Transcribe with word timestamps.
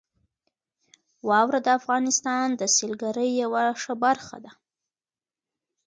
واوره 1.29 1.59
د 1.63 1.67
افغانستان 1.79 2.47
د 2.55 2.61
سیلګرۍ 2.75 3.29
یوه 3.43 3.63
ښه 3.81 3.93
برخه 4.03 4.37
ده. 4.43 4.51